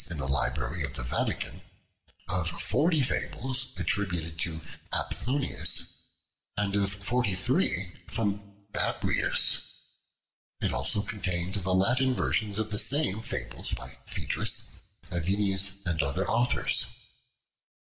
in 0.09 0.17
the 0.17 0.27
Library 0.27 0.83
of 0.83 0.95
the 0.95 1.03
Vatican, 1.03 1.61
of 2.27 2.49
forty 2.49 3.03
fables 3.03 3.71
attributed 3.77 4.39
to 4.39 4.59
Aphthonius, 4.91 5.95
and 6.57 6.75
of 6.75 6.91
forty 6.91 7.35
three 7.35 7.93
from 8.07 8.65
Babrias. 8.73 9.61
It 10.59 10.73
also 10.73 11.03
contained 11.03 11.53
the 11.53 11.75
Latin 11.75 12.15
versions 12.15 12.57
of 12.57 12.71
the 12.71 12.79
same 12.79 13.21
fables 13.21 13.73
by 13.75 13.93
Phaedrus, 14.07 14.71
Avienus, 15.11 15.85
and 15.85 16.01
other 16.01 16.27
authors. 16.27 16.87